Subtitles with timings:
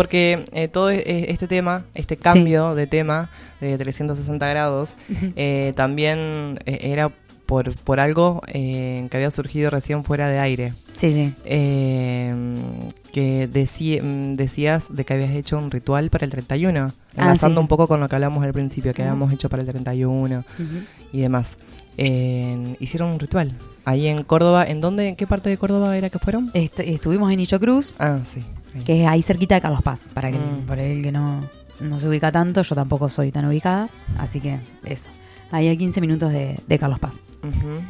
[0.00, 3.28] porque eh, todo e- este tema, este cambio de tema
[3.60, 4.94] de 360 grados,
[5.36, 7.10] eh, también eh, era
[7.46, 10.72] por, por algo eh, que había surgido recién fuera de aire.
[10.98, 11.34] Sí, sí.
[11.44, 12.34] Eh,
[13.12, 17.60] que decí- mm, decías de que habías hecho un ritual para el 31, Ah, enlazando
[17.60, 20.44] sí, un poco con lo que hablamos al principio, que habíamos hecho para el 31
[20.58, 20.84] Ujú.
[21.12, 21.58] y demás.
[21.96, 23.52] Eh, hicieron un ritual
[23.84, 24.64] ahí en Córdoba.
[24.64, 25.08] ¿En dónde?
[25.08, 26.50] ¿En qué parte de Córdoba era que fueron?
[26.54, 28.42] Est- estuvimos en Illo Cruz, Ah, sí.
[28.74, 28.82] Ahí.
[28.84, 30.66] que es ahí cerquita de Carlos Paz, para que Mm.
[30.66, 31.40] por el que no,
[31.80, 35.10] no se ubica tanto, yo tampoco soy tan ubicada, así que eso.
[35.50, 37.22] Ahí a 15 minutos de, de Carlos Paz.
[37.42, 37.80] Ujú.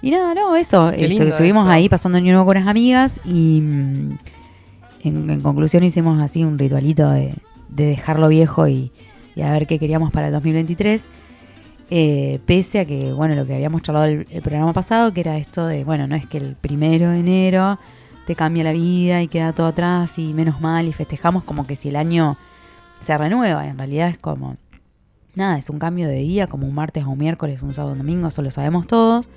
[0.00, 0.90] Y nada, no, eso.
[0.92, 1.72] Lindo estuvimos eso.
[1.72, 4.18] ahí pasando año nuevo con unas amigas y mm,
[5.04, 7.34] en, en conclusión hicimos así un ritualito de,
[7.68, 8.90] de dejarlo viejo y,
[9.36, 11.08] y a ver qué queríamos para el 2023.
[11.94, 15.36] Eh, pese a que, bueno, lo que habíamos charlado el, el programa pasado, que era
[15.36, 17.78] esto de, bueno, no es que el primero de enero
[18.26, 21.76] te cambia la vida y queda todo atrás y menos mal y festejamos como que
[21.76, 22.36] si el año
[23.00, 23.66] se renueva.
[23.66, 24.56] En realidad es como,
[25.34, 27.92] nada, es un cambio de día, como un martes o un miércoles, un sábado o
[27.92, 29.28] un domingo, eso lo sabemos todos.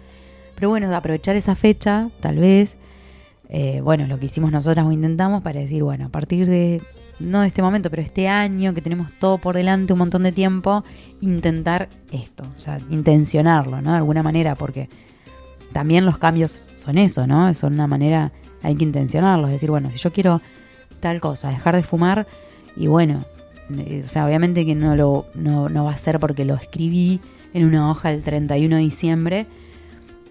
[0.55, 2.77] Pero bueno, aprovechar esa fecha, tal vez,
[3.49, 6.81] eh, bueno, lo que hicimos nosotras o intentamos para decir, bueno, a partir de,
[7.19, 10.31] no de este momento, pero este año que tenemos todo por delante, un montón de
[10.31, 10.83] tiempo,
[11.21, 13.91] intentar esto, o sea, intencionarlo, ¿no?
[13.91, 14.89] De alguna manera, porque
[15.73, 17.53] también los cambios son eso, ¿no?
[17.53, 18.31] Son una manera,
[18.65, 20.41] hay que intencionarlos, decir, bueno, si yo quiero
[20.99, 22.25] tal cosa, dejar de fumar,
[22.75, 23.23] y bueno,
[23.77, 27.19] eh, o sea, obviamente que no, lo, no, no va a ser porque lo escribí
[27.53, 29.47] en una hoja el 31 de diciembre,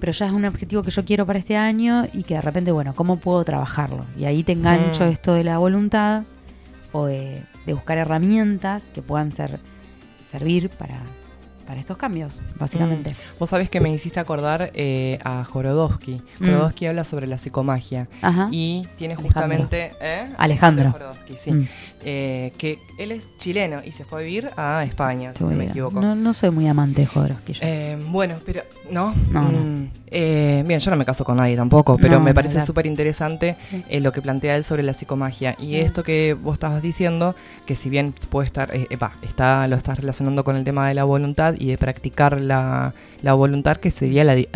[0.00, 2.72] pero ya es un objetivo que yo quiero para este año y que de repente,
[2.72, 4.04] bueno, ¿cómo puedo trabajarlo?
[4.18, 5.08] Y ahí te engancho Mm.
[5.08, 6.24] esto de la voluntad
[6.92, 9.60] o de, de buscar herramientas que puedan ser
[10.28, 11.00] servir para,
[11.66, 13.10] para estos cambios, básicamente.
[13.10, 13.38] Mm.
[13.38, 16.22] Vos sabés que me hiciste acordar eh, a Jorodowski.
[16.38, 16.44] Mm.
[16.46, 18.08] Jorodowski habla sobre la psicomagia.
[18.22, 18.48] Ajá.
[18.50, 19.40] Y tiene Alejandro.
[19.40, 19.92] justamente...
[20.00, 20.28] ¿eh?
[20.38, 20.90] Alejandro.
[20.92, 21.52] Jorodowski, sí.
[21.52, 21.68] Mm.
[22.06, 25.64] Eh, que él es chileno y se fue a vivir a España, si no me
[25.64, 26.00] equivoco.
[26.00, 27.54] No, no soy muy amante de Jodorowsky.
[27.54, 27.60] yo.
[27.62, 29.14] Eh, bueno, pero no.
[29.30, 29.88] No, no.
[30.16, 33.56] Eh, bien, yo no me caso con nadie tampoco, pero No, me parece súper interesante
[33.88, 35.56] eh, lo que plantea él sobre la psicomagia.
[35.58, 35.86] Y Mm.
[35.86, 37.34] esto que vos estabas diciendo,
[37.66, 40.86] que si bien puede estar, eh, eh, va, está, lo estás relacionando con el tema
[40.86, 44.48] de la voluntad y de practicar la, la voluntad, que sería la, eh,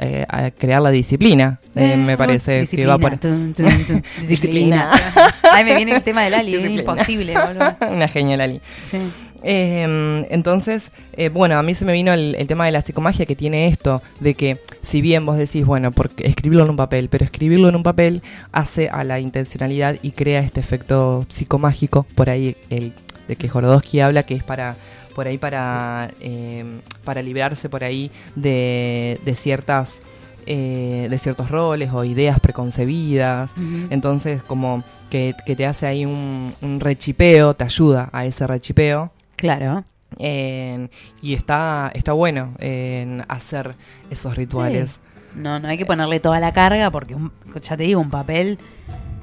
[0.57, 3.19] crear la disciplina, eh, me parece que va por...
[3.19, 3.53] Tun.
[4.29, 4.91] Disciplina.
[5.53, 6.93] Ay, me viene el tema del Ali, es Disciplina.
[6.93, 7.77] imposible, boludo.
[7.95, 8.61] Una genial Ali.
[8.93, 8.99] Sí.
[9.45, 13.25] Eh, entonces, eh, bueno, a mí se me vino el, el tema de la psicomagia
[13.25, 17.09] que tiene esto, de que si bien vos decís, bueno, porque escribirlo en un papel,
[17.09, 18.23] pero escribirlo en un papel
[18.53, 22.93] hace a la intencionalidad y crea este efecto psicomágico, por ahí el
[23.27, 24.77] de que Jorodowski habla, que es para
[25.15, 26.65] por ahí para, eh,
[27.03, 30.01] para liberarse por ahí de, de ciertas
[30.47, 33.53] eh, de ciertos roles o ideas preconcebidas.
[33.91, 39.13] Entonces, como que, que te hace ahí un, un rechipeo, te ayuda a ese rechipeo.
[39.37, 39.85] Claro.
[40.19, 43.77] Y está, está bueno en hacer
[44.11, 45.01] esos rituales.
[45.37, 47.31] No, no hay que ponerle toda la carga porque un-
[47.63, 48.59] ya te digo, un papel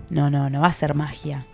[0.09, 1.45] no, no, no va a ser magia.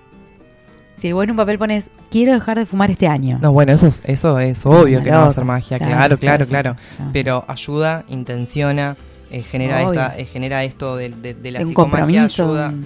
[0.97, 3.39] Si vos en un papel pones quiero dejar de fumar este año.
[3.41, 6.17] No, bueno, eso es, eso es obvio Una que no va a ser magia, Claro,
[6.17, 6.75] claro, claro.
[7.11, 8.97] Pero ayuda, intenciona,
[9.31, 9.91] eh, genera Obvio.
[10.01, 12.69] esta, eh, genera esto de, de- de la un psicomagia, ayuda.
[12.69, 12.85] un-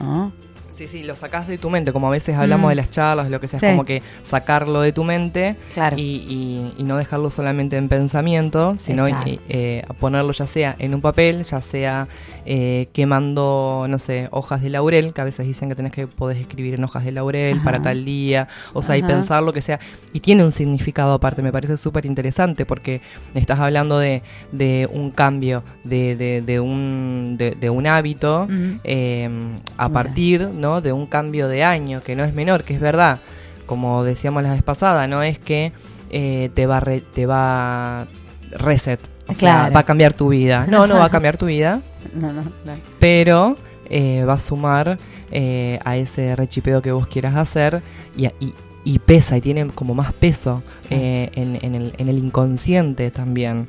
[0.00, 0.32] ¿no?
[0.80, 2.70] Sí, sí, lo sacás de tu mente, como a veces hablamos Mm.
[2.70, 3.66] de las charlas, lo que sea, Sí.
[3.66, 5.98] es como que sacarlo de tu mente Claro.
[5.98, 10.94] y, y- y no dejarlo solamente en pensamiento, sino eh, eh, ponerlo ya sea en
[10.94, 12.08] un papel, ya sea
[12.46, 16.38] eh, quemando, no sé, hojas de laurel, que a veces dicen que tenés que podés
[16.38, 17.64] escribir en hojas de laurel Ajá.
[17.64, 19.78] para tal día, o sea, y pensar lo que sea.
[20.14, 23.02] Y tiene un significado aparte, me parece súper interesante porque
[23.34, 28.48] estás hablando de, de un cambio, de, de- de un, de, un hábito
[28.84, 29.28] eh,
[29.76, 30.69] a partir ¿no?
[30.80, 33.18] De un cambio de año, que no es menor, que es verdad,
[33.66, 35.72] como decíamos la vez pasada, no es que
[36.10, 38.06] eh, te va re- te va
[38.52, 40.66] reset, o sea, va a cambiar tu vida.
[40.68, 41.82] No, no va a cambiar tu vida,
[42.14, 42.50] No, no, no.
[42.98, 43.56] pero
[43.88, 44.98] eh, va a sumar
[45.32, 47.82] eh, a ese rechipeo que vos quieras hacer
[48.16, 52.16] y, y- y pesa y tiene como más peso eh, en, en el, en el
[52.18, 53.68] inconsciente también.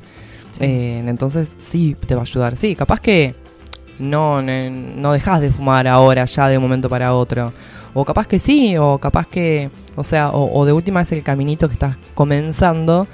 [0.52, 0.64] Sí.
[0.64, 2.56] Entonces sí te va a ayudar.
[2.56, 3.34] Sí, capaz que
[3.98, 7.52] no, no, dejas de fumar ahora ya de un momento para otro.
[7.94, 11.22] O capaz que sí, o capaz que, o sea, o, o de última es el
[11.22, 13.06] caminito que estás comenzando.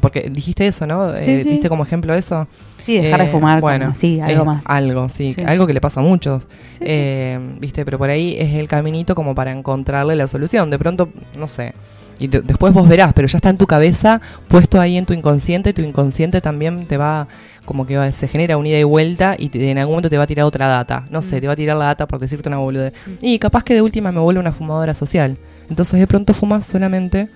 [0.00, 1.16] Porque dijiste eso, ¿no?
[1.16, 1.50] Sí, Eh, sí.
[1.50, 2.48] ¿Diste como ejemplo eso?
[2.78, 3.60] Sí, dejar de Eh, fumar.
[3.60, 4.62] Bueno, como- sí, algo más.
[4.66, 5.44] Algo, sí, Sí.
[5.46, 6.42] algo que le pasa a muchos.
[6.80, 7.84] Eh, ¿Viste?
[7.84, 10.68] Pero por ahí es el caminito como para encontrarle la solución.
[10.70, 11.08] De pronto,
[11.38, 11.74] no sé.
[12.18, 15.12] Y de- después vos verás, pero ya está en tu cabeza, puesto ahí en tu
[15.12, 15.72] inconsciente.
[15.72, 17.28] Tu inconsciente también te va
[17.64, 20.18] como que va- se genera un ida y vuelta y te- en algún momento te
[20.18, 21.04] va a tirar otra data.
[21.10, 21.40] No sé, Mm.
[21.40, 22.92] te va a tirar la data por decirte una boludez.
[23.20, 25.38] Y capaz que de última me vuelve una fumadora social.
[25.70, 27.28] Entonces de pronto fumas solamente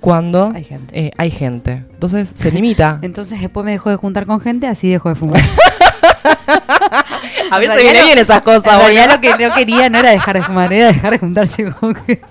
[0.00, 0.98] cuando Hay gente.
[1.06, 1.84] eh, hay gente.
[1.94, 2.98] Entonces se limita.
[3.02, 5.40] Entonces después me dejó de juntar con gente, así dejó de fumar.
[7.50, 8.72] a veces vienen bien esas cosas.
[8.74, 11.70] en realidad lo que no quería no era dejar de fumar, era dejar de juntarse
[11.72, 12.22] con gente.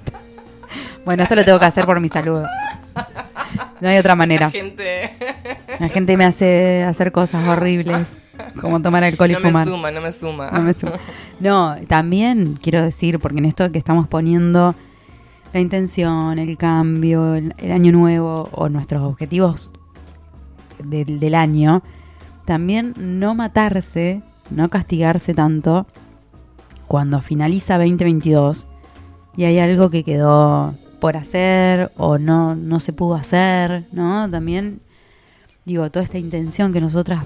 [1.06, 2.44] Bueno, esto lo tengo que hacer por mi salud.
[3.82, 4.50] No hay otra manera.
[4.52, 5.10] gente
[5.80, 8.06] La gente me hace hacer cosas horribles,
[8.62, 9.68] como tomar alcohol y no me fumar.
[9.68, 10.52] suma, no me suma.
[10.52, 10.94] No me suma.
[11.40, 14.76] No, también quiero decir, porque en esto que estamos poniendo
[15.52, 19.72] la intención, el cambio, el, el año nuevo o nuestros objetivos
[20.84, 21.82] del, del año,
[22.46, 25.88] también no matarse, no castigarse tanto
[26.88, 28.68] cuando finaliza 2022
[29.38, 34.30] y hay algo que quedó por hacer o no, no se pudo hacer, ¿no?
[34.32, 34.80] También,
[35.66, 37.26] digo, toda esta intención que nosotras,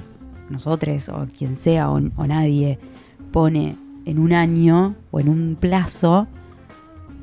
[0.50, 2.80] nosotros o quien sea o, o nadie
[3.32, 3.76] pone
[4.06, 6.26] en un año o en un plazo,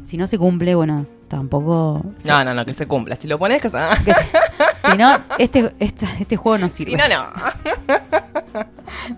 [0.05, 2.05] si no se cumple, bueno, tampoco...
[2.25, 3.17] No, no, no, que se cumpla.
[3.17, 3.79] Si lo pones, que se...
[4.91, 6.93] Si no, este, este, este juego no sirve.
[6.93, 7.31] Si no, no.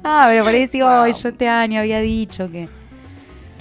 [0.05, 1.03] Ah, pero por ahí digo, Wow.
[1.03, 2.69] "Ay, yo este año había dicho que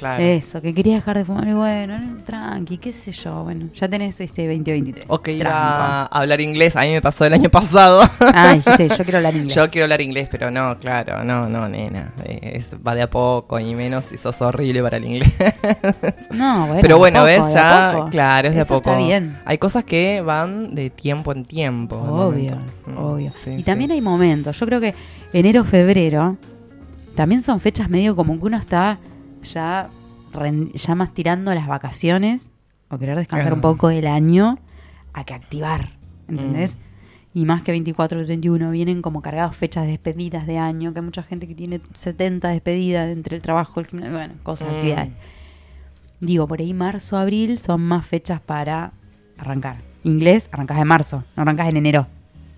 [0.03, 0.21] Claro.
[0.23, 3.87] eso, que quería dejar de fumar y bueno, no, tranqui, qué sé yo, bueno, ya
[3.87, 5.05] tenés este 2023.
[5.07, 6.75] O que iba a hablar inglés.
[6.75, 8.01] A mí me pasó el año pasado.
[8.35, 9.55] Ah, dijiste, yo quiero hablar inglés.
[9.55, 12.11] Yo quiero hablar inglés, pero no, claro, no, no, nena.
[12.25, 15.31] Eh, es- va de a poco y menos si sos horrible para el inglés.
[16.31, 16.81] No, bueno.
[16.81, 18.89] pero bueno, ves, ya, claro, es de a poco.
[18.91, 19.37] Está bien.
[19.45, 21.95] Hay cosas que van de tiempo en tiempo.
[21.95, 22.57] Obvio.
[22.87, 23.31] Mm, obvio.
[23.31, 23.63] sí, y sí.
[23.63, 24.59] también hay momentos.
[24.59, 24.93] Yo creo que
[25.31, 26.37] enero, febrero
[27.15, 28.97] también son fechas medio como que uno está
[29.43, 29.89] ya,
[30.73, 32.51] ya más tirando las vacaciones
[32.89, 33.55] o querer descansar Ah.
[33.55, 34.59] un poco del año
[35.13, 35.91] a que activar.
[36.27, 36.75] ¿Entendés?
[36.75, 36.79] Mm.
[37.39, 40.99] Y más que 24 o 31 vienen como cargados fechas de despedidas de año, que
[40.99, 44.71] hay mucha gente que tiene 70 despedidas entre el trabajo, el gimnasio, bueno, cosas, Mm.
[44.75, 45.09] actividades.
[46.19, 48.91] Digo, por ahí marzo, abril son más fechas para
[49.37, 49.77] arrancar.
[50.03, 52.07] Inglés, arrancas en marzo, no arrancas en enero.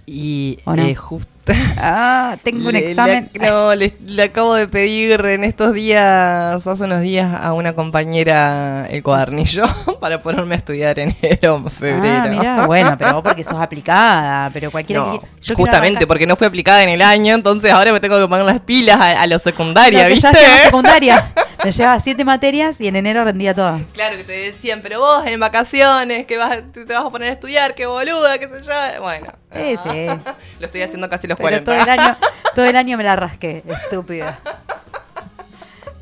[0.05, 1.29] Y eh, justo.
[1.77, 3.29] Ah, tengo un examen.
[3.33, 7.73] le- no, le, le acabo de pedir en estos días, hace unos días, a una
[7.73, 9.63] compañera el cuadernillo
[9.99, 12.39] para ponerme a estudiar enero, febrero.
[12.43, 16.25] Ah, bueno, pero vos porque sos aplicada, pero cualquiera No, que quiera- yo justamente porque
[16.25, 19.21] no fui aplicada en el año, entonces ahora me tengo que poner las pilas a,
[19.21, 20.27] a lo secundaria, ¿viste?
[20.31, 21.27] ya secundaria.
[21.65, 23.81] Me llevaba siete materias y en enero rendía todas.
[23.93, 27.31] Claro que te decían, pero vos en vacaciones, que vas, te, vas a poner a
[27.33, 29.01] estudiar, qué boluda, qué sé yo.
[29.01, 30.07] Bueno, Sí, sí.
[30.59, 31.71] lo estoy haciendo casi los Pero 40.
[31.71, 32.15] todo el año,
[32.55, 34.37] todo el año me la rasqué, estúpida.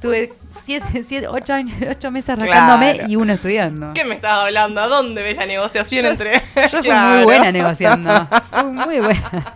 [0.01, 3.09] Tuve siete, siete, ocho, años, ocho meses rascándome Claro.
[3.09, 3.94] y uno estudiando.
[3.94, 4.81] ¿Qué me estás hablando?
[4.81, 6.33] ¿A dónde ves la negociación Yo- entre.?
[6.33, 7.16] Yo fui Claro.
[7.16, 8.27] muy buena negociando.
[8.51, 9.56] Fui muy buena.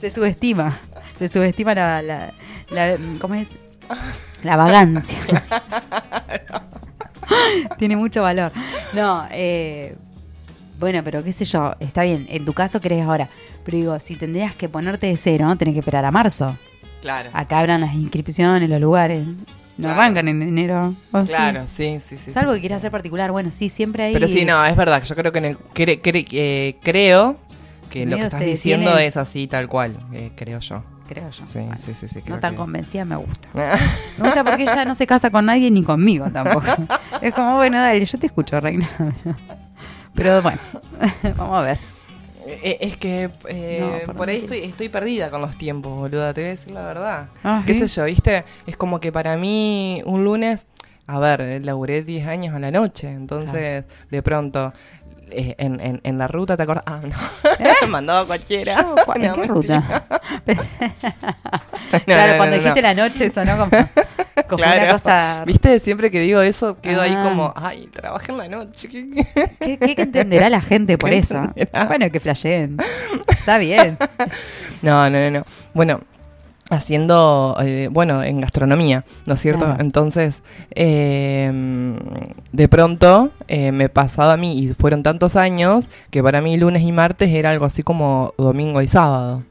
[0.00, 0.80] Se subestima.
[1.18, 2.32] Se subestima la, la,
[2.70, 3.48] la- ¿cómo es?
[4.44, 5.18] La vagancia.
[7.78, 8.52] Tiene mucho valor.
[8.94, 9.96] No, eh,
[10.78, 12.26] bueno, pero qué sé yo, está bien.
[12.30, 13.28] En tu caso crees ahora.
[13.64, 16.56] Pero digo, si tendrías que ponerte de cero, tenés que esperar a marzo.
[17.02, 17.30] Claro.
[17.32, 19.24] Acá abran las inscripciones, los lugares.
[19.26, 20.00] No Claro.
[20.00, 20.94] arrancan en enero.
[21.26, 22.32] Claro, sí, sí, sí.
[22.32, 23.30] Salvo sí, que sí, quieras hacer particular.
[23.30, 24.12] Bueno, sí, siempre hay.
[24.12, 25.02] Pero sí, no, es verdad.
[25.04, 25.58] Yo creo que en el.
[25.58, 27.38] cre- cre- eh, creo
[27.90, 29.98] que lo que estás diciendo es así, tal cual.
[30.12, 30.82] eh, creo yo.
[31.08, 31.46] Creo yo.
[31.46, 32.20] Sí, Bueno, sí, sí, sí.
[32.22, 33.48] creo no tan que- convencida me gusta.
[33.54, 36.66] Me gusta porque ella no se casa con nadie ni conmigo tampoco.
[37.22, 38.88] Es como, bueno, dale, yo te escucho, reina.
[40.14, 40.58] Pero bueno,
[41.36, 41.78] vamos a ver.
[42.46, 46.40] Eh, Es que eh, No, por ahí estoy, estoy perdida con los tiempos, boluda, te
[46.42, 47.28] voy a decir la verdad.
[47.44, 47.80] Ah, ¿Qué ¿sí?
[47.80, 48.44] sé yo, viste?
[48.66, 50.66] Es como que para mí un lunes,
[51.08, 54.72] a ver, eh, laburé 10 años a la noche, entonces de pronto
[55.30, 56.84] eh, en, en, en la ruta, ¿te acordás?
[56.86, 57.00] Ah,
[57.82, 58.76] no, mandaba cualquiera.
[58.80, 60.04] Yo, ¿cu- ¿En No, qué ruta?
[61.92, 63.70] No, claro, cuando dijiste la noche sonó como,
[64.48, 64.82] como Claro.
[64.82, 65.42] una cosa...
[65.46, 67.22] Viste, siempre que digo eso, quedo ahí Ah.
[67.22, 68.88] como, ay, trabajé en la noche.
[68.88, 69.10] ¿qué-
[69.58, 71.38] ¿Qué, qué entenderá la gente por ¿Qué eso?
[71.38, 71.84] entenderá?
[71.86, 72.76] Bueno, que flasheen.
[73.28, 73.96] Está bien.
[74.82, 75.44] No, no, no, no.
[75.74, 76.00] Bueno,
[76.70, 79.64] haciendo, eh, bueno, en gastronomía, ¿no es cierto?
[79.64, 79.80] Claro.
[79.80, 81.50] Entonces, eh,
[82.52, 86.82] de pronto eh, me pasaba a mí, y fueron tantos años, que para mí lunes
[86.82, 89.42] y martes era algo así como domingo y sábado.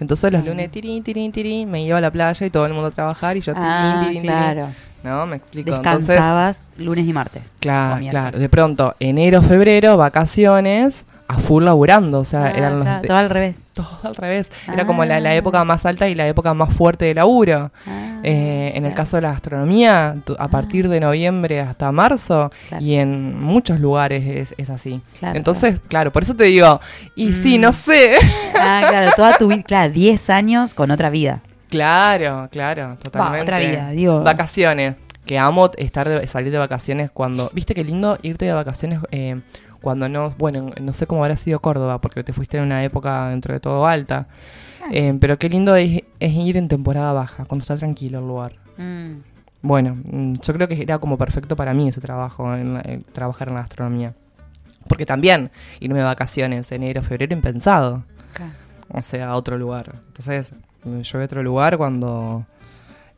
[0.00, 0.54] Entonces los Claro.
[0.56, 3.36] lunes, tirín, tirín, tirín, me iba a la playa y todo el mundo a trabajar
[3.36, 4.26] y yo, tirín, Ah, tirín, tirín.
[4.36, 4.68] claro.
[5.04, 5.26] ¿No?
[5.26, 5.68] Me explico.
[5.74, 7.42] Entonces, Descansabas lunes y martes.
[7.60, 8.38] Claro, claro.
[8.38, 13.16] De pronto, enero, febrero, vacaciones, a full laburando, o sea, Ah, eran los claro, todo
[13.16, 13.56] al revés.
[13.72, 14.52] todo al revés.
[14.72, 15.34] Era como la, la Ah.
[15.34, 17.70] época más alta y la época más fuerte de laburo.
[17.86, 22.82] Ah, Eh, en el caso de la astronomía, a partir de noviembre hasta marzo, Claro.
[22.82, 25.02] y en muchos lugares es, es así.
[25.18, 26.10] Claro, Entonces, claro.
[26.10, 26.80] por eso te digo,
[27.16, 27.60] y sí, Mm.
[27.60, 28.14] no sé.
[28.58, 31.42] Ah, claro, toda tu vida, claro, 10 años con otra vida.
[31.68, 33.42] claro, claro, totalmente.
[33.42, 34.22] otra vida, digo.
[34.22, 34.94] Vacaciones,
[35.26, 39.40] que amo estar de- salir de vacaciones cuando, viste qué lindo irte de vacaciones eh,
[39.84, 43.28] cuando no, bueno, no sé cómo habrá sido Córdoba, porque te fuiste en una época
[43.28, 44.26] dentro de todo alta.
[44.90, 48.54] Eh, pero qué lindo es, es ir en temporada baja, cuando está tranquilo el lugar.
[48.78, 49.12] Mm,
[49.62, 53.02] Bueno, mm, yo creo que era como perfecto para mí ese trabajo, en la- en
[53.04, 54.12] trabajar en la astronomía.
[54.88, 55.50] Porque también
[55.80, 58.04] irme de vacaciones enero, febrero impensado.
[58.34, 58.52] claro.
[58.90, 59.94] O sea, a otro lugar.
[60.08, 60.52] Entonces,
[60.84, 62.44] mm, yo voy a otro lugar cuando...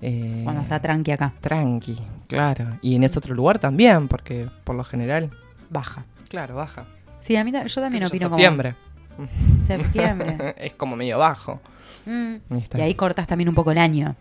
[0.00, 1.96] eh, Cuando está tranqui acá, Tranqui,
[2.28, 2.78] claro.
[2.82, 5.30] Y en ese otro lugar también, porque por lo general...
[5.70, 6.04] baja.
[6.28, 6.86] Claro, baja.
[7.20, 8.74] Sí, a mí yo también yo, opino septiembre.
[9.16, 9.28] como
[9.62, 10.54] septiembre.
[10.58, 11.60] es como medio bajo.
[12.04, 12.34] Mm.
[12.76, 14.14] Y ahí cortas también un poco el año.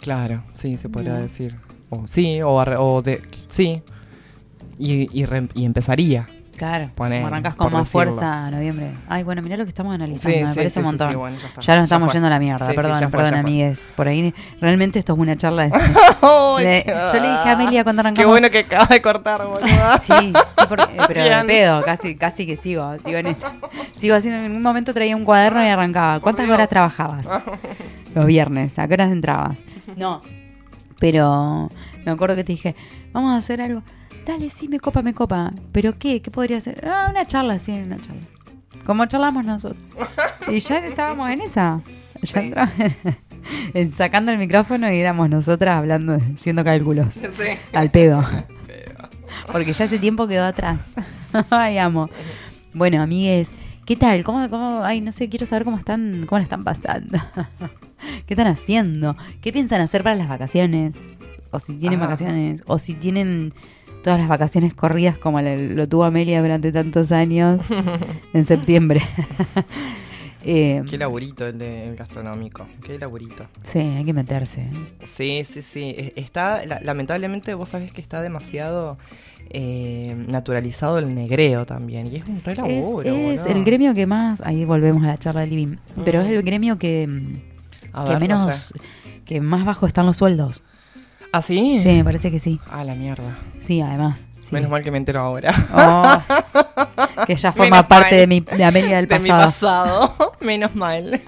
[0.00, 1.18] Claro, sí, se podría No.
[1.22, 1.54] decir.
[1.90, 3.22] O sí, o, o de...
[3.48, 3.82] Sí.
[4.78, 6.26] Y, y, re- y empezaría.
[6.62, 6.90] Claro,
[7.26, 8.12] arrancas con más decirlo.
[8.12, 8.92] fuerza noviembre.
[9.08, 11.14] Ay, bueno, mirá lo que estamos analizando, Sí, me sí, parece sí, un montón.
[11.18, 13.92] bueno, ya nos estamos yendo a la mierda, perdón, fue, perdón, amigues.
[13.96, 15.64] Por ahí, realmente esto es una charla.
[15.64, 15.70] de-
[16.22, 18.24] yo le dije a Amelia cuando arrancamos.
[18.24, 19.66] Qué bueno que acabas de cortar, boludo.
[20.02, 20.32] Sí, sí,
[20.68, 23.36] porque- pero de pedo, casi, casi que sigo, sigo en.
[23.98, 26.20] Sigo haciendo, en un momento traía un cuaderno y arrancaba.
[26.20, 27.26] ¿Cuántas horas trabajabas?
[28.14, 29.56] Los viernes, ¿a qué horas entrabas?
[29.96, 30.22] No,
[31.00, 31.68] pero
[32.04, 32.76] me acuerdo que te dije,
[33.12, 33.82] vamos a hacer algo.
[34.26, 35.52] Dale, sí, me copa, me copa.
[35.72, 36.22] ¿Pero qué?
[36.22, 36.86] ¿Qué podría ser?
[36.88, 38.22] Ah, una charla, sí, una charla.
[38.86, 39.82] Como charlamos nosotros.
[40.48, 41.80] Y ya estábamos en esa.
[42.22, 42.46] Ya Sí.
[42.46, 43.16] entramos en-
[43.74, 47.14] en sacando el micrófono y éramos nosotras hablando, haciendo cálculos.
[47.14, 47.48] Sí.
[47.72, 48.24] Al pedo.
[49.50, 50.96] Porque ya ese tiempo quedó atrás.
[51.50, 52.08] Ay, amo.
[52.74, 53.50] Bueno, amigues,
[53.84, 54.22] ¿qué tal?
[54.24, 57.18] ¿Cómo, cómo, ay, no sé, quiero saber cómo están, cómo la están pasando.
[58.26, 59.16] ¿Qué están haciendo?
[59.40, 60.96] ¿Qué piensan hacer para las vacaciones?
[61.50, 63.52] O si tienen vacaciones, o si tienen
[64.02, 67.62] todas las vacaciones corridas como le- lo tuvo Amelia durante tantos años
[68.34, 69.00] en septiembre.
[70.44, 72.66] Eh, Qué laburito el de el gastronómico.
[72.84, 73.46] Qué laburito.
[73.64, 74.66] sí, hay que meterse.
[75.04, 75.94] Sí, sí, sí.
[75.96, 78.98] E- Está, la- lamentablemente, vos sabés que está demasiado
[79.50, 82.08] eh, naturalizado el negreo también.
[82.08, 83.56] Y es un re Es, laburo, es boludo.
[83.56, 86.76] el gremio que más, ahí volvemos a la charla de Living, pero es el gremio
[86.76, 88.74] que, mm, A que ver, no menos, sé.
[89.24, 90.60] que más bajo están los sueldos.
[91.32, 91.80] ¿Ah, sí?
[91.82, 92.60] Sí, me parece que sí.
[92.70, 93.36] Ah, la mierda.
[93.60, 94.26] Sí, además.
[94.40, 94.48] sí.
[94.52, 95.50] Menos mal que me entero ahora.
[95.74, 98.20] Oh, que ya forma Menos parte mal.
[98.20, 100.00] de mi de Amelia del de mi pasado.
[100.08, 100.32] pasado.
[100.40, 101.20] Menos mal.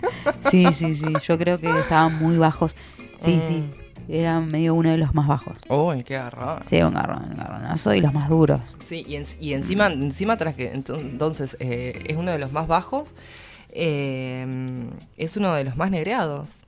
[0.50, 1.06] Sí, sí, sí.
[1.26, 2.76] Yo creo que estaban muy bajos.
[3.18, 3.49] Sí, Mm.
[3.49, 3.64] sí.
[4.06, 5.56] Era medio uno de los más bajos.
[5.70, 6.58] Uy, qué garrón.
[6.62, 8.61] Sí, un garrón, un garronazo y los más duros.
[8.78, 12.52] Sí, y, en- y encima, encima tras que ento- entonces eh, es uno de los
[12.52, 13.14] más bajos,
[13.70, 14.46] eh,
[15.16, 16.64] es uno de los más negreados.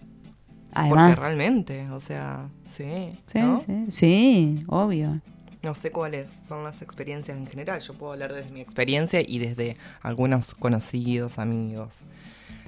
[0.76, 1.18] Porque Además.
[1.18, 3.18] realmente, o sea, sí.
[3.26, 3.61] Sí, ¿no?
[3.61, 5.21] sí, sí, obvio.
[5.62, 7.80] No sé cuáles son las experiencias en general.
[7.80, 12.04] Yo puedo hablar desde mi experiencia y desde algunos conocidos, amigos.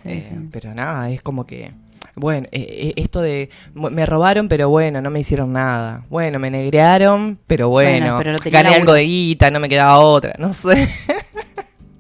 [0.03, 0.49] Sí, Eh, sí.
[0.51, 1.73] Pero nada, es como que.
[2.17, 3.51] Bueno, eh, eh, esto de.
[3.75, 6.05] Me robaron, pero bueno, no me hicieron nada.
[6.09, 8.17] Bueno, me negrearon, pero bueno.
[8.17, 10.35] Bueno, pero gané algo de guita, no me quedaba otra.
[10.39, 10.89] No sé.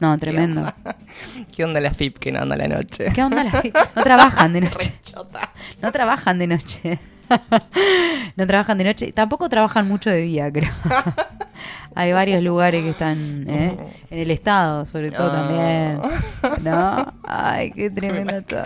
[0.01, 0.63] No, tremendo.
[1.55, 3.07] ¿Qué onda la FIP que no anda la noche?
[3.15, 4.93] ¿Qué onda las fi- No trabajan de noche.
[5.83, 6.99] No trabajan de noche.
[8.37, 9.13] no trabajan de noche.
[9.13, 10.71] Tampoco trabajan mucho de día, creo.
[11.95, 13.77] Hay varios lugares que están ¿eh?
[14.11, 15.99] en el estado, sobre todo también.
[16.63, 17.13] ¿No?
[17.25, 18.63] Ay, qué tremendo todo.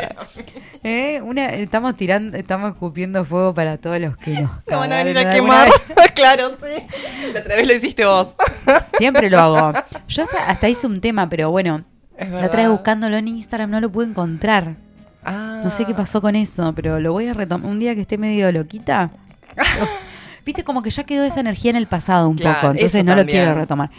[0.83, 1.21] ¿Eh?
[1.23, 5.17] Una, estamos tirando, estamos escupiendo fuego para todos los que nos No van a venir
[5.19, 5.71] a quemar.
[6.15, 6.83] claro, sí.
[7.33, 8.35] La otra vez lo hiciste vos.
[8.99, 9.73] Siempre lo hago.
[10.09, 11.85] Yo hasta, hasta hice un tema, pero bueno,
[12.23, 14.77] Es la otra vez buscándolo en Instagram no lo pude encontrar.
[15.25, 15.61] Ah.
[15.65, 17.71] No sé qué pasó con eso, pero lo voy a retomar.
[17.71, 19.11] Un día que esté medio loquita.
[20.45, 23.15] Viste, como que ya quedó esa energía en el pasado un Claro, poco, entonces no
[23.15, 23.91] lo quiero retomar.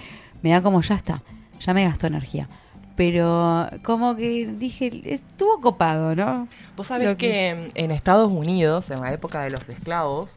[0.42, 1.22] Me da como ya está,
[1.60, 2.50] ya me gastó energía.
[2.96, 6.48] Pero como que dije, estuvo copado, ¿no?
[6.76, 10.36] Vos sabés que en Estados Unidos, en la época de los esclavos,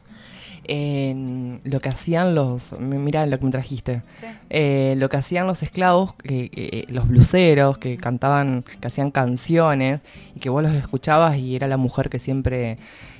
[0.65, 2.73] en lo que hacían los.
[2.79, 4.01] mi- Mirá lo que me trajiste.
[4.49, 10.01] Eh, lo que hacían los esclavos, que- que- los bluseros, que cantaban, que hacían canciones,
[10.35, 12.77] y que vos los escuchabas y era la mujer que siempre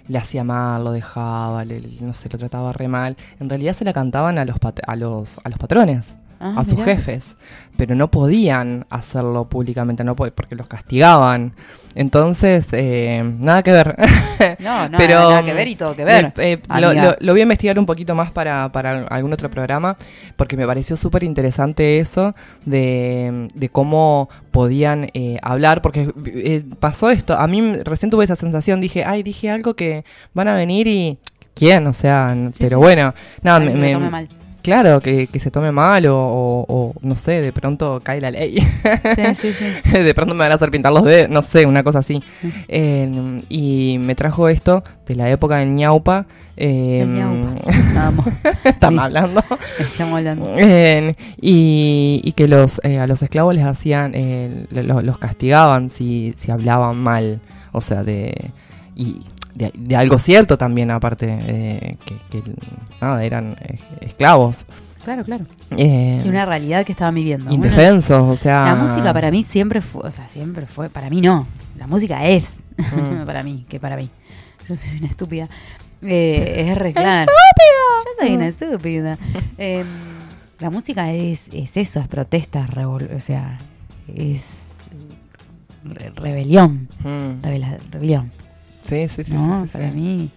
[0.08, 3.18] le hacía mal, lo dejaba, le- no sé, lo trataba re mal.
[3.40, 6.16] En realidad se la cantaban a los, pat- a los, a los patrones.
[6.40, 6.86] Ah, a sus mirá.
[6.96, 7.36] jefes,
[7.78, 11.54] pero no podían hacerlo públicamente, no po- porque los castigaban.
[11.96, 13.96] Entonces, eh, nada que ver.
[14.60, 16.32] No, no, Pero, nada que ver y todo que ver.
[16.38, 19.50] me- eh, lo, lo- lo voy a investigar un poquito más para, para algún otro
[19.50, 19.98] programa,
[20.36, 27.10] porque me pareció súper interesante eso de, de cómo podían eh, hablar, porque eh, pasó
[27.10, 30.88] esto, a mí recién tuve esa sensación, dije, ay, dije algo que van a venir
[30.88, 31.18] y...
[31.56, 31.88] ¿Quién?
[31.88, 32.84] O sea, Sí, pero sí.
[32.84, 34.28] bueno, nada, Alguien me, me-.
[34.68, 38.32] Claro, que, que se tome mal o, o- o, no sé, de pronto cae la
[38.32, 38.58] ley.
[39.16, 40.00] Sí, sí, sí.
[40.04, 42.22] de pronto me van a hacer pintar los dedos, no sé, una cosa así.
[42.68, 46.26] Eh, y me trajo esto de la época del ñaupa.
[46.58, 48.30] eh, ñaupa.
[48.66, 49.42] Estamos hablando.
[49.80, 50.50] estamos hablando.
[50.58, 55.90] Eh, y, y que los eh, a los esclavos les hacían, eh, lo- los castigaban
[55.90, 57.40] si, si hablaban mal.
[57.72, 58.52] O sea, de.
[58.98, 59.22] Y
[59.58, 62.52] de, de algo cierto también, aparte, eh, que, que,
[63.02, 63.56] nada, eran
[64.02, 64.66] esclavos.
[65.04, 65.46] Claro, claro.
[65.78, 67.52] eh, Y una realidad que estaban viviendo.
[67.54, 68.66] Indefensos, o sea.
[68.66, 71.48] La música para mí siempre fue, o sea, siempre fue, para mí no.
[71.78, 73.26] La música es, Mm.
[73.26, 74.10] para mí, que para mí.
[74.70, 75.48] Yo soy una estúpida.
[76.02, 77.32] Eh, es re claro.
[78.06, 79.18] Yo soy una estúpida.
[79.58, 79.84] Eh,
[80.60, 83.58] la música es, es eso, es protesta, revol- o sea,
[84.14, 84.84] es
[85.84, 87.42] re- rebelión, Mm.
[87.44, 88.32] revela- rebelión.
[88.88, 89.34] Sí, sí, sí.
[89.34, 89.96] no, sí, sí, para sí.
[89.96, 90.32] mí,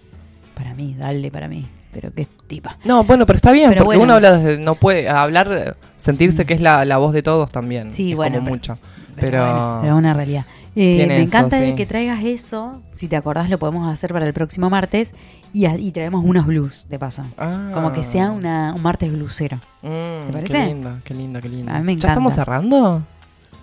[0.55, 1.67] para mí, dale para mí.
[1.93, 2.77] Pero qué tipa.
[2.85, 4.15] No, bueno, pero está bien, Pero porque bueno.
[4.15, 7.51] uno habla desde, no puede hablar, eh, sentirse que es la, la voz de todos
[7.51, 7.91] también.
[7.91, 8.79] Sí, es bueno, como pero- mucho.
[9.17, 10.47] Pero, bueno, pero una realidad.
[10.77, 12.81] Eh, me encanta de que traigas eso.
[12.93, 15.15] Si te acordás, lo podemos hacer para el próximo martes.
[15.53, 17.25] Y, traemos unos blues, de paso.
[17.37, 17.71] Ah.
[17.75, 19.57] Como que sea una, un martes bluesero.
[19.83, 20.53] Mm, ¿te parece?
[20.53, 21.73] Qué lindo, qué lindo, qué lindo.
[21.73, 23.03] A mí me ¿Ya estamos cerrando?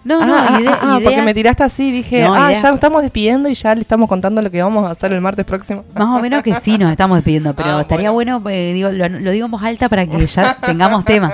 [0.08, 2.50] No, ah, no, ah, ide- ah, ah, porque ideas me tiraste así, dije, No, ah,
[2.52, 5.22] ideas- ya estamos despidiendo y ya le estamos contando lo que vamos a hacer el
[5.22, 5.84] martes próximo.
[5.94, 9.10] Más o menos que sí nos estamos despidiendo, pero Ah, estaría bueno, eh, digo, lo,
[9.10, 11.32] lo digo en voz alta para que ya tengamos tema.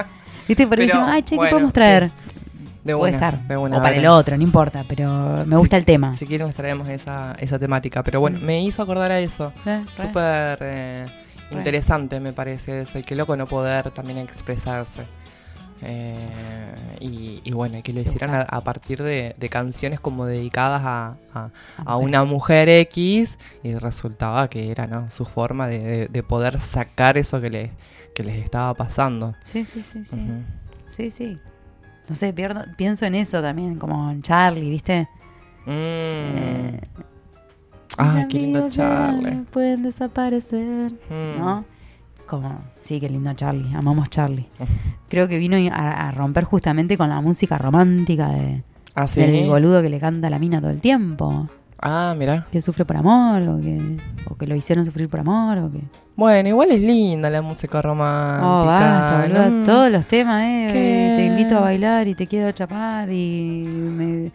[0.48, 0.68] ¿Viste?
[0.68, 2.12] Por ahí decimos, ay, che, ¿qué podemos traer?
[2.84, 3.48] De Puede una, estar.
[3.48, 6.13] de una, o para el otro, no importa, pero me gusta Si- el tema.
[6.15, 8.03] Si quieren les traemos esa, esa temática.
[8.03, 8.44] Pero bueno, Mm.
[8.46, 9.53] me hizo acordar a eso.
[9.65, 9.86] Eh.
[9.94, 11.06] Súper eh,
[11.50, 11.58] Re.
[11.58, 13.00] interesante me parece eso.
[13.00, 15.03] Y qué loco no poder también expresarse.
[15.86, 20.25] Eh, y, y bueno, y que lo hicieran a, a partir de, de canciones como
[20.25, 25.12] dedicadas a, a- a una mujer X y resultaba que era ¿no?
[25.12, 27.72] su forma de, de- de poder sacar eso que, le,
[28.16, 29.36] que les estaba pasando.
[29.42, 30.18] Sí, sí, sí, sí.
[30.88, 31.38] Sí, sí.
[32.08, 35.08] No sé, pierdo- pienso en eso también, como en Charlie, ¿viste?
[35.66, 35.70] Mm.
[35.70, 36.80] Eh,
[37.98, 39.44] Ah, qué lindo Charlie.
[39.52, 41.40] Pueden desaparecer, Mm.
[41.40, 41.66] ¿no?
[42.42, 44.48] Como, sí, qué lindo Charlie, amamos Charlie.
[45.08, 48.63] Creo que vino a, a romper justamente con la música romántica de,
[48.96, 49.22] Ah, sí.
[49.22, 51.48] del boludo que le canta a la mina todo el tiempo.
[51.80, 52.48] Ah, mira.
[52.52, 53.98] Que sufre por amor, o que,
[54.30, 55.82] o que lo hicieron sufrir por amor, o que...
[56.15, 58.48] Bueno, igual es linda la música romántica.
[58.62, 59.50] Oh, basta, boludo.
[59.50, 59.63] ¿no?
[59.65, 60.67] Todos los temas, ¿eh?
[60.72, 61.13] ¿Qué?
[61.17, 63.63] Te invito a bailar y te quiero chapar y...
[63.67, 64.32] Me...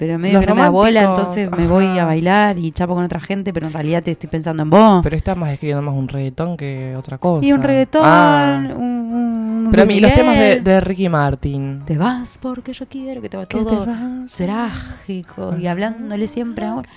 [0.00, 2.02] Pero medio que no me da bola, románticos, entonces me voy ajá.
[2.02, 5.00] a bailar y chapo con otra gente, pero en realidad te estoy pensando en vos.
[5.02, 7.44] Pero está más escribiendo más un reggaetón que otra cosa.
[7.46, 8.62] y un reggaetón, Ah.
[8.76, 11.80] un, un Pero a mí, los temas de, de Ricky Martin.
[11.84, 14.32] Te vas porque yo quiero que te va todo te vas.
[14.34, 16.88] trágico y hablándole siempre ahora.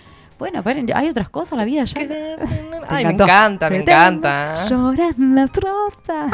[0.44, 2.02] Bueno, paren, hay otras cosas en la vida ya.
[2.90, 4.66] Ay, me encanta, me encanta.
[4.66, 6.34] Lloran las rosas.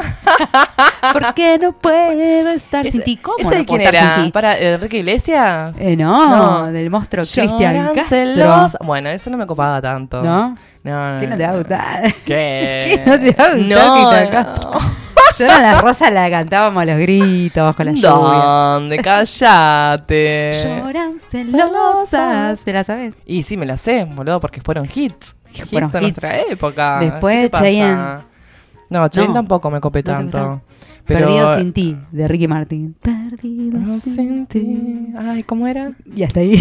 [1.13, 3.17] porque no puedo estar sin Ese- ti.
[3.17, 4.15] ¿Cómo ¿Ese no de quién era?
[4.15, 4.31] sin?
[4.31, 5.75] ¿Para Enrique Iglesias?
[5.77, 6.71] Eh, no, No.
[6.71, 8.67] del monstruo Cristian Castro.
[8.83, 10.23] Bueno, eso no me copaba tanto.
[10.23, 10.55] ¿No?
[10.83, 12.15] No, no, ¿Qué no te va a gustar?
[12.25, 13.03] ¿Qué?
[13.03, 14.79] ¿Qué no te va a gustar, No,
[15.47, 15.47] Castro?
[15.47, 18.09] Lloran las rosas la cantábamos a los gritos bajo la lluvia.
[18.09, 18.97] ¿Dónde?
[18.99, 20.51] Cállate.
[20.63, 22.59] Lloran celosas.
[22.61, 23.17] ¿Te la sabes?
[23.25, 25.35] Y sí, me la sé, boludo, porque fueron hits.
[25.53, 26.03] Que Hits fueron de hits.
[26.21, 26.99] nuestra época.
[26.99, 27.51] Después.
[27.51, 28.19] Cheyenne.
[28.89, 29.39] No, Cheyenne No.
[29.39, 30.61] tampoco me copé ¿No te tanto.
[31.05, 31.25] Pero...
[31.25, 32.95] Perdido sin ti, de Ricky Martin.
[33.01, 35.07] Perdido No sin, ti.
[35.17, 35.91] Ay, ¿cómo era?
[36.15, 36.53] Y hasta ahí.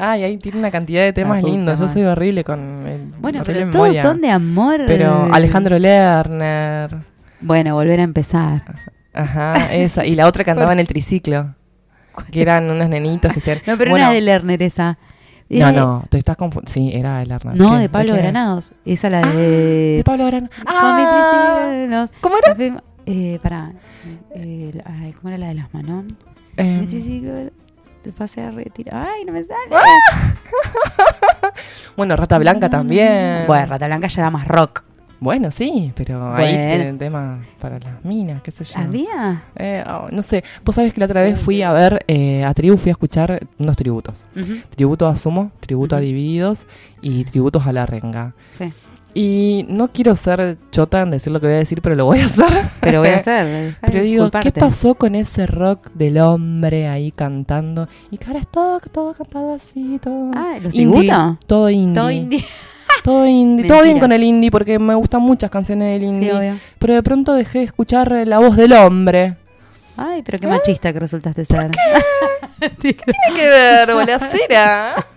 [0.00, 1.80] Ay, ahí tiene una cantidad de temas La puta lindos.
[1.80, 4.82] Yo soy horrible con el Bueno, horrible pero todos son de amor.
[4.86, 7.07] Pero Alejandro Lerner.
[7.40, 8.62] Bueno, volver a empezar.
[9.14, 10.04] Ajá, esa.
[10.06, 11.54] Y la otra que andaba en el triciclo.
[12.32, 13.62] Que eran unos nenitos que se...
[13.64, 14.98] No, pero Bueno, no era de Lerner esa.
[15.48, 16.72] No, de- no, te estás confundiendo.
[16.72, 17.54] Sí, era de Lerner.
[17.54, 17.78] No, ¿Qué?
[17.78, 18.14] de Pablo?
[18.16, 18.72] Granados.
[18.84, 19.96] Esa la Ah, de...
[19.98, 20.50] De Pablo Granados.
[20.66, 22.56] Ah, ¿Cómo era?
[23.06, 23.70] Eh, pará.
[24.34, 26.08] Eh, ay, ¿Cómo era la de las Manon?
[26.56, 27.34] Em, Mi triciclo
[28.02, 29.06] te pasé a retirar.
[29.14, 29.70] Ay, no me sale.
[31.96, 33.44] bueno, Rata Blanca también.
[33.46, 34.82] Bueno, Rata Blanca ya era más rock.
[35.20, 38.78] Bueno, sí, pero ahí tienen temas para las minas, qué sé yo.
[38.78, 39.44] ¿Había?
[39.56, 42.54] Eh, oh, no sé, vos sabés que la otra vez fui a ver eh, a
[42.54, 44.26] Tribu, fui a escuchar unos tributos.
[44.74, 46.00] Tributo a Sumo, tributo a.
[46.00, 46.66] Divididos
[47.02, 48.34] y tributos a La Renga.
[48.52, 48.72] Sí.
[49.14, 52.20] Y no quiero ser chota en decir lo que voy a decir, pero lo voy
[52.20, 52.46] a hacer.
[52.80, 53.76] Pero voy a hacer.
[53.80, 57.88] Pero digo, ¿qué pasó con ese rock del hombre ahí cantando?
[58.12, 60.30] Y que ahora es todo, todo cantado así, todo.
[60.34, 61.38] Ah, ¿los indie, tributo?
[61.46, 61.94] Todo indie.
[61.94, 62.44] Todo indie.
[63.02, 63.66] Todo indie.
[63.66, 66.30] todo bien con el indie porque me gustan muchas canciones del indie.
[66.30, 66.56] Sí, obvio.
[66.78, 69.36] Pero de pronto dejé de escuchar la voz del hombre.
[69.96, 71.70] Ay, pero qué machista que resultaste ser.
[72.60, 73.02] ¿Qué tiene
[73.34, 74.94] que ver, bolacera?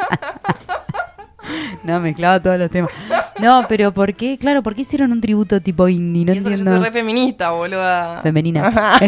[1.83, 2.91] No, mezclaba todos los temas.
[3.39, 4.37] No, pero ¿por qué?
[4.37, 6.23] Claro, ¿por qué hicieron un tributo tipo indie?
[6.23, 6.79] No y eso que yo entiendo.
[6.79, 8.21] soy re feminista, boluda.
[8.21, 8.71] Femenina.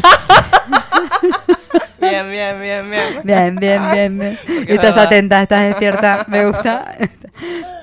[2.09, 3.03] Bien, bien, bien, bien.
[3.23, 4.37] Bien, bien, bien,
[4.67, 6.25] Estás atenta, estás despierta.
[6.27, 6.95] Me gusta.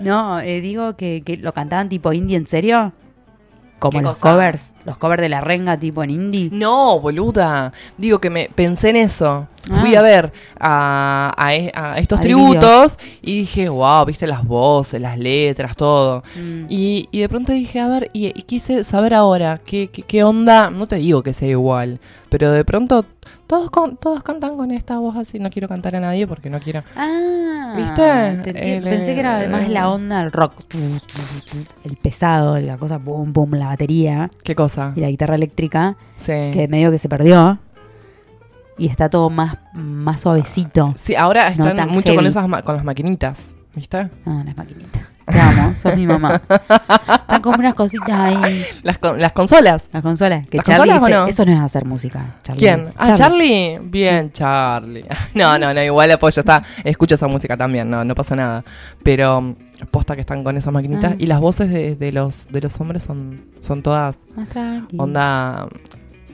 [0.00, 2.92] No, eh, digo que, que lo cantaban tipo indie, ¿en serio?
[3.78, 4.32] Como ¿Qué los cosa?
[4.34, 4.74] covers.
[4.84, 6.50] Los covers de la renga tipo en indie.
[6.52, 7.72] No, boluda.
[7.96, 9.48] Digo que me pensé en eso.
[9.70, 9.80] Ah.
[9.80, 15.00] Fui a ver a, a e- a estos tributos y dije, wow, viste las voces,
[15.00, 16.22] las letras, todo.
[16.36, 16.62] Mm.
[16.68, 20.24] Y, y de pronto dije, a ver, y, y quise saber ahora qué, qué, qué
[20.24, 20.70] onda.
[20.70, 23.04] No te digo que sea igual, pero de pronto
[23.46, 25.38] todos, con, todos cantan con esta voz así.
[25.38, 26.82] No quiero cantar a nadie porque no quiero.
[26.96, 28.52] Ah, ¿Viste?
[28.52, 30.54] te El, Pensé que era eh, más la onda del rock.
[31.84, 34.92] El pesado, la cosa boom, boom, la batería ¿Qué cosa?
[34.96, 36.32] y la guitarra eléctrica, Sí.
[36.52, 37.58] que medio que se perdió.
[38.80, 40.94] Y está todo más, más suavecito.
[40.96, 44.10] Sí, ahora están mucho con esas ma- con las maquinitas, ¿viste?
[44.26, 45.02] Ah, las maquinitas.
[45.26, 46.40] Te amo, sos mi mamá.
[46.48, 48.64] Están como unas cositas ahí.
[48.82, 49.88] Las, con- las consolas.
[49.92, 50.44] Las consolas.
[50.48, 51.26] Que ¿Las Charlie consolas o dice, no?
[51.28, 52.36] eso no es hacer música.
[52.42, 52.58] Charlie.
[52.58, 52.92] ¿Quién?
[52.96, 53.78] Ah, Charlie.
[53.84, 55.04] Bien, Charlie.
[55.34, 58.64] No, no, no, igual apoyo, está, escucho esa música también, no, no pasa nada.
[59.04, 59.54] Pero mm,
[59.92, 61.16] posta que están con esas maquinitas Ah.
[61.18, 64.96] y las voces de, de los de los hombres son son todas Más tranqui.
[64.98, 65.68] onda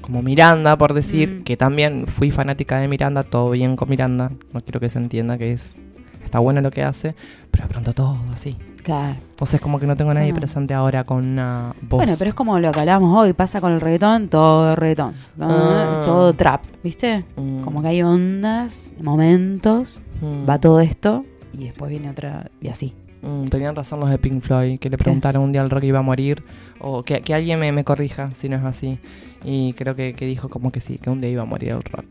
[0.06, 1.44] como Miranda, por decir, Mm.
[1.44, 5.36] que también fui fanática de Miranda, todo bien con Miranda, no quiero que se entienda
[5.36, 5.76] que es
[6.24, 7.14] está bueno lo que hace,
[7.52, 8.56] pero de pronto todo así.
[8.82, 9.16] Claro.
[9.40, 10.32] O sea, es como que no tengo a nadie Sí.
[10.32, 11.98] presente ahora con una voz.
[12.00, 13.32] Bueno, pero es como lo que hablábamos hoy.
[13.32, 15.14] Pasa con el reggaetón, todo reggaetón.
[15.36, 15.46] ¿no?
[15.50, 16.02] Ah.
[16.04, 17.24] Todo trap, ¿viste?
[17.36, 20.48] Mm, Como que hay ondas, momentos, mm.
[20.48, 22.94] va todo esto y después viene otra y así.
[23.22, 25.98] Mm, tenían razón los de Pink Floyd, que le preguntaron un día al rock iba
[25.98, 26.42] a morir,
[26.80, 28.98] o que, que alguien me, me corrija si no es así.
[29.44, 31.82] Y creo que, que dijo como que sí, que un día iba a morir el
[31.82, 32.04] rock.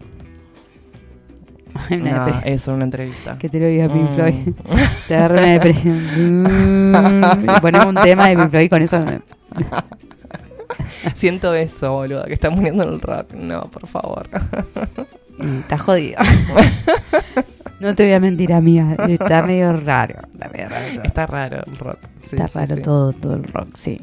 [1.91, 3.37] Una eso, una entrevista.
[3.37, 4.15] Que te lo diga Pink Mm.
[4.15, 4.35] Floyd.
[5.09, 5.99] Te agarra una depresión.
[7.43, 8.99] y ponemos un tema de Pink Floyd con eso.
[11.15, 13.33] Siento eso, boludo, que está muriendo el rock.
[13.33, 14.27] No, por favor.
[15.39, 16.17] Y está jodido.
[17.79, 18.95] No te voy a mentir, amiga.
[19.07, 20.15] Está medio raro.
[20.33, 21.03] Está medio raro.
[21.03, 21.99] Está raro el rock.
[22.21, 22.81] Sí, Está sí, raro sí.
[22.81, 23.99] todo, todo el rock, sí.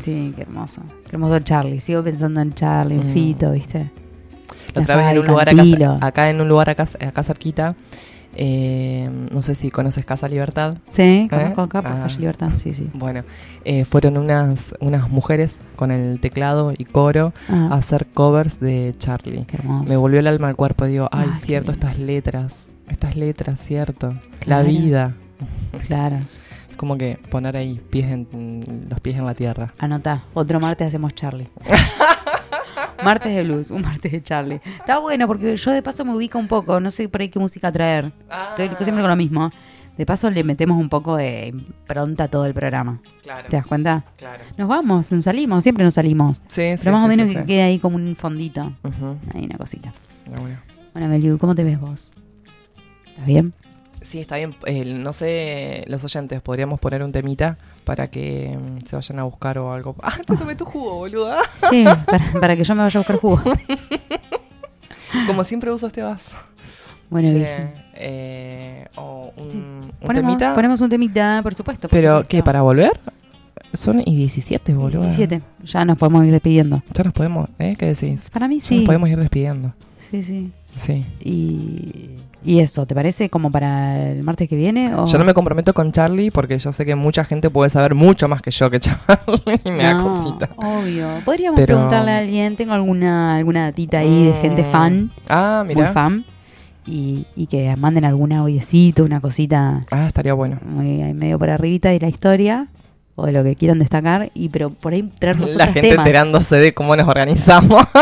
[0.00, 0.82] Sí, qué hermoso.
[1.08, 1.80] Qué hermoso Charlie.
[1.80, 3.14] Sigo pensando en Charlie, en Mm.
[3.14, 3.90] Fito, ¿viste?
[4.74, 5.62] La otra vez en Ay, un lugar acá,
[6.00, 7.76] acá en un lugar acá, acá cerquita,
[8.34, 10.78] eh, no sé si conoces Casa Libertad.
[10.90, 12.00] Sí, conozco acá por Ah.
[12.02, 12.90] Calle Libertad, sí, sí.
[12.94, 13.22] Bueno,
[13.64, 18.92] eh, fueron unas, unas mujeres con el teclado y coro Ah, a hacer covers de
[18.98, 19.44] Charlie.
[19.46, 19.88] qué hermoso.
[19.88, 20.86] Me volvió el alma al cuerpo.
[20.86, 21.86] Digo, ay, Ah, qué cierto, lindo.
[21.86, 22.66] estas letras.
[22.94, 24.14] Estas letras, cierto.
[24.46, 25.14] La vida.
[25.88, 26.20] Claro.
[26.70, 29.74] Es como que poner ahí pies en, los pies en la tierra.
[29.80, 31.48] Anotá, otro martes hacemos Charlie.
[33.04, 34.60] martes de blues, un martes de Charlie.
[34.78, 37.40] Está bueno porque yo de paso me ubico un poco, no sé por ahí qué
[37.40, 38.12] música traer.
[38.56, 39.50] Estoy siempre con lo mismo.
[39.98, 43.00] De paso le metemos un poco de impronta a todo el programa.
[43.24, 44.04] Claro, ¿Te das cuenta?
[44.16, 44.44] claro.
[44.56, 46.36] Nos vamos, nos salimos, siempre nos salimos.
[46.46, 48.72] Sí, sí, Pero más sí, o menos sí, que quede ahí como un fondito.
[49.34, 49.92] Ahí una cosita.
[50.30, 50.58] bueno.
[50.94, 52.12] Bueno, Meliu, ¿cómo te ves vos?
[53.14, 53.52] ¿Estás bien?
[54.00, 54.54] Sí, está bien.
[54.66, 59.22] Eh, no sé, los oyentes, podríamos poner un temita para que mm, se vayan a
[59.24, 59.96] buscar o algo.
[60.02, 61.38] Ah, te tomé tu jugo, boluda.
[61.70, 63.40] Sí, para, para que yo me vaya a buscar jugo.
[65.26, 66.32] Como siempre uso este vaso.
[67.08, 67.72] Bueno, dije.
[67.94, 69.56] eh, o un, Sí.
[69.56, 70.54] un Ponemos, temita.
[70.54, 71.88] ponemos un temita, por supuesto.
[71.88, 72.26] por Pero.
[72.28, 72.42] ¿qué?
[72.42, 72.90] ¿Para volver?
[73.74, 75.02] Son y 17, boludo.
[75.02, 75.40] 17.
[75.64, 76.82] Ya nos podemos ir despidiendo.
[76.92, 77.76] Ya nos podemos, ¿eh?
[77.78, 78.28] ¿Qué decís?
[78.30, 78.76] Para mí Ya sí.
[78.78, 79.74] nos podemos ir despidiendo.
[80.10, 80.52] Sí, sí.
[80.76, 81.06] Sí.
[81.24, 84.94] Y, y eso, ¿te parece como para el martes que viene?
[84.94, 85.06] O...
[85.06, 88.28] Yo no me comprometo con Charlie porque yo sé que mucha gente puede saber mucho
[88.28, 90.50] más que yo que Charlie y me da cosita.
[90.56, 91.08] Obvio.
[91.24, 92.56] Podríamos Pero- preguntarle a alguien.
[92.56, 94.70] Tengo alguna alguna datita ahí de gente Mm.
[94.70, 95.92] fan, Ah, muy mira.
[95.92, 96.24] fan.
[96.86, 100.58] Y, y que manden algún audiecito, una cosita Ah, estaría bueno.
[100.66, 102.68] muy medio por arribita de la historia
[103.16, 104.30] o de lo que quieran destacar.
[104.34, 105.98] Y pero por ahí traer La gente temas.
[106.06, 107.82] enterándose de cómo nos organizamos.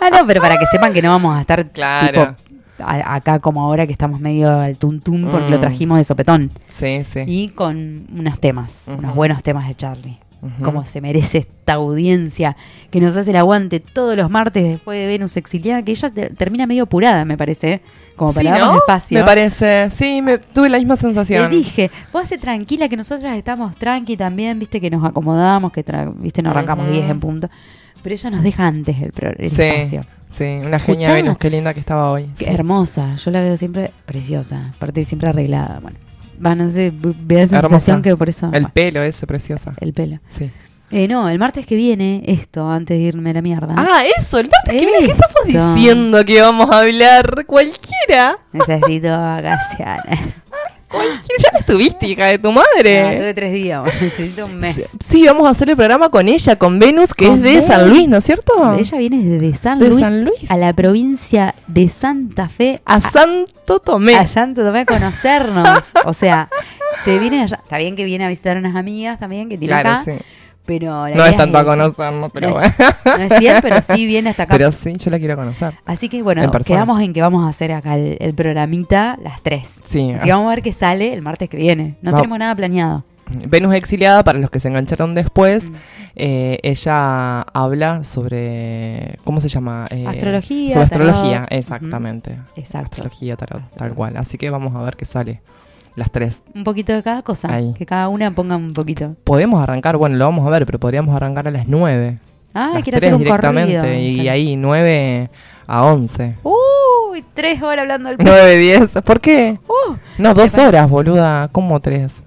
[0.00, 2.36] Ah, no, pero para que sepan que no vamos a estar Claro.
[2.36, 2.36] tipo,
[2.84, 5.50] a- acá como ahora que estamos medio al tuntum porque Mm.
[5.52, 6.50] lo trajimos de sopetón.
[6.66, 7.20] sí, sí.
[7.26, 10.18] Y con unos temas, unos buenos temas de Charlie.
[10.62, 12.54] Como se merece esta audiencia
[12.90, 16.28] que nos hace el aguante todos los martes después de Venus exiliada, que ella te-
[16.30, 17.82] termina medio apurada, me parece, ¿eh?
[18.14, 18.78] como para Sí, darnos ¿no?
[18.80, 19.18] espacio.
[19.18, 21.50] Me parece, sí, me, tuve la misma sensación.
[21.50, 25.82] Le dije, vos hace tranquila que nosotras estamos tranqui también, viste que nos acomodamos, que
[25.82, 26.92] tra- viste nos arrancamos Ujú.
[26.94, 27.48] 10 en punto.
[28.02, 30.04] Pero ella nos deja antes el, el Sí, espacio.
[30.34, 31.12] Sí, una genia Escuchá.
[31.14, 32.30] Venus, qué linda que estaba hoy.
[32.36, 32.50] Qué sí.
[32.50, 35.80] hermosa, yo la veo siempre preciosa, aparte siempre arreglada.
[35.80, 35.96] Bueno,
[36.38, 37.68] van a ser, ve esa Hermosa.
[37.80, 38.46] sensación que por eso.
[38.46, 39.74] El bueno, pelo ese, preciosa.
[39.80, 40.18] el pelo.
[40.28, 40.50] Sí.
[40.90, 43.74] Eh, no, el martes que viene, esto, antes de irme a la mierda.
[43.76, 47.46] Ah, eso, el martes que viene, ¿qué estamos diciendo que vamos a hablar?
[47.46, 48.36] Cualquiera.
[48.52, 50.44] Necesito vacaciones.
[50.94, 51.42] Cualquiera.
[51.42, 53.16] Ya no estuviste, hija de tu madre.
[53.18, 54.90] tuve tres días, necesito un mes.
[55.04, 57.64] Sí, vamos a hacer el programa con ella, con Venus, que Con es de Venus.
[57.66, 58.74] San Luis, ¿no es cierto?
[58.78, 60.50] Ella viene desde San, ¿De Luis San Luis?
[60.50, 64.14] a la provincia de Santa Fe A Santo Tomé.
[64.16, 65.92] a Santo Tomé a conocernos.
[66.04, 66.48] o sea,
[67.04, 67.60] se viene allá.
[67.62, 70.04] Está bien que viene a visitar unas amigas también que tiene Claro, acá.
[70.04, 70.12] sí.
[70.66, 72.72] Pero la No es tanto a conocernos, pero No bueno.
[73.04, 74.54] No es 100, pero sí viene hasta acá.
[74.56, 75.74] Pero sí, yo la quiero conocer.
[75.84, 79.42] Así que bueno, En quedamos en que vamos a hacer acá el, el programita las
[79.42, 79.80] tres.
[79.84, 80.12] Sí.
[80.12, 81.96] Así que vamos a ver qué sale el martes que viene.
[82.02, 83.04] No tenemos nada planeado.
[83.48, 85.74] Venus exiliada, para los que se engancharon después, Mm.
[86.16, 89.18] eh, ella habla sobre.
[89.24, 89.86] ¿Cómo se llama?
[89.90, 92.38] Eh, Astrología, Sobre astrología, exactamente.
[92.56, 92.86] Exacto.
[92.90, 94.16] Astrología, tarot, tal cual.
[94.18, 95.40] Así que vamos a ver qué sale.
[95.96, 96.42] Las tres.
[96.54, 97.52] Un poquito de cada cosa.
[97.54, 97.72] Ahí.
[97.78, 99.14] Que cada una ponga un poquito.
[99.24, 102.18] Podemos arrancar, bueno, lo vamos a ver, pero podríamos arrancar a las nueve.
[102.52, 103.76] Ah, las quiero tres hacer un directamente.
[103.78, 103.94] corrido.
[104.22, 105.30] Y ahí, nueve
[105.66, 106.36] a once.
[106.42, 108.88] Uy, tres horas hablando del Nueve, diez.
[109.04, 109.58] ¿Por qué?
[109.68, 111.48] Uh, No, dos horas, boluda.
[111.52, 112.22] ¿Cómo tres?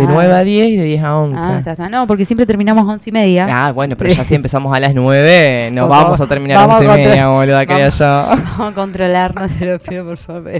[0.00, 0.12] De Ah.
[0.12, 1.42] 9 a 10 y de 10 a 11.
[1.44, 1.88] Ah, está, está.
[1.88, 3.46] No, porque siempre terminamos once y media.
[3.50, 6.66] Ah, bueno, pero ya si empezamos a las 9, no vamos favor, a terminar a
[6.66, 8.04] vamos 11 y media, boluda, quería yo.
[8.60, 10.50] Vamos a controlarnos, te lo pido por favor.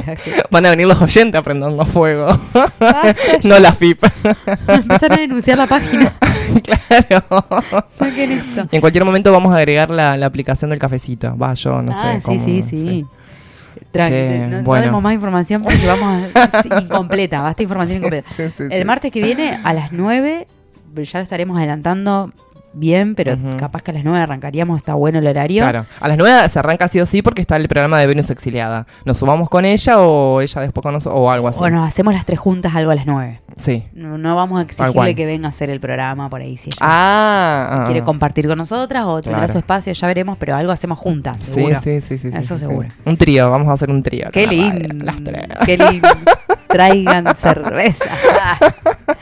[0.50, 2.28] Van a venir los oyentes a prendernos fuego.
[3.44, 4.02] No la FIP.
[4.68, 6.12] Empezaron a denunciar la página.
[6.62, 7.24] claro.
[7.96, 8.66] Saquen esto.
[8.70, 11.36] En cualquier momento vamos a agregar la, la aplicación del cafecito.
[11.36, 12.16] Va, yo no ah, sé.
[12.16, 12.76] sí, cómo, sí, sí.
[12.76, 13.06] Tranqui,
[13.92, 14.86] Che, no, no bueno.
[14.86, 18.28] demos más información porque vamos a, incompleta, basta información incompleta.
[18.32, 20.46] Sí, sí, El martes que viene a las 9,
[20.94, 22.32] ya lo estaremos adelantando
[22.72, 25.62] bien, pero capaz que a las 9 arrancaríamos, está bueno el horario.
[25.62, 25.86] Claro.
[26.00, 28.86] A las 9 se arranca sí o sí porque está el programa de Venus exiliada.
[29.04, 31.20] ¿Nos sumamos con ella o ella después con nosotros?
[31.20, 31.58] O algo así.
[31.58, 33.40] Bueno, hacemos las tres juntas algo a las 9.
[33.56, 33.84] Sí.
[33.92, 36.78] No, no vamos a exigirle que venga a hacer el programa por ahí si ella
[36.80, 37.82] Ah.
[37.86, 39.52] quiere compartir con nosotras o tendrá Claro.
[39.52, 41.80] su espacio, ya veremos, pero algo hacemos juntas, Sí, seguro.
[41.82, 42.30] sí, sí, sí.
[42.30, 42.66] sí, Eso sí, sí.
[42.68, 42.88] seguro.
[43.04, 44.28] Un trío, vamos a hacer un trío.
[44.32, 45.04] Qué lindo.
[45.04, 45.46] Las tres.
[45.66, 46.08] Qué lindo.
[46.68, 48.04] Traigan cerveza.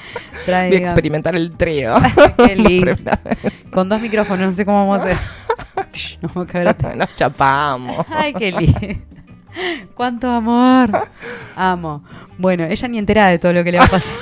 [0.49, 1.95] Voy a experimentar el trío.
[2.37, 2.95] Qué lindo.
[2.95, 3.19] Primera
[3.71, 5.17] Con dos micrófonos, no sé cómo vamos a hacer.
[6.23, 8.07] Nos vamos a chapamos.
[8.11, 8.81] Ay, qué lindo.
[9.95, 10.91] Cuánto amor.
[11.57, 12.03] Amo.
[12.37, 14.15] Bueno, ella ni entera de todo lo que le va a pasar.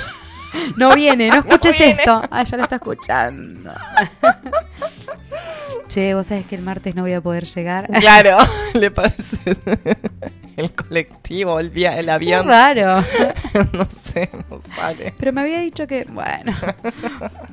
[0.75, 1.93] No viene, no escuches viene.
[1.93, 2.21] esto.
[2.29, 3.71] Ah, ya lo está escuchando.
[5.87, 7.89] Che, vos sabés que el martes no voy a poder llegar.
[7.99, 8.37] Claro,
[8.73, 9.37] le parece
[10.57, 12.47] el colectivo, el, via- el Qué avión.
[12.47, 13.03] raro.
[13.73, 15.13] no sé, no sale.
[15.17, 16.53] Pero me había dicho que, bueno,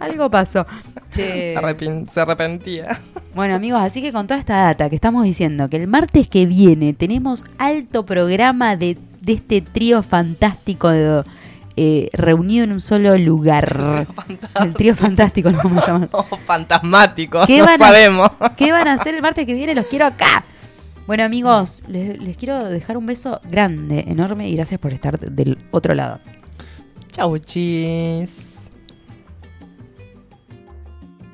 [0.00, 0.66] algo pasó.
[1.10, 1.54] Che.
[1.54, 2.88] Se, se arrepentía.
[3.34, 6.46] Bueno, amigos, así que con toda esta data que estamos diciendo que el martes que
[6.46, 11.24] viene tenemos alto programa de, de este trío fantástico de,
[11.76, 14.06] eh, reunido en un solo lugar.
[14.62, 16.08] El trío fantástico lo vamos a llamar.
[16.12, 18.30] Oh, fantasmático, ¿Qué no van a- sabemos.
[18.56, 19.74] ¿Qué van a hacer el martes que viene?
[19.74, 20.44] Los quiero acá.
[21.06, 25.58] Bueno, amigos, les, les quiero dejar un beso grande, enorme y gracias por estar del
[25.70, 26.20] otro lado.
[27.10, 28.53] Chau, chis.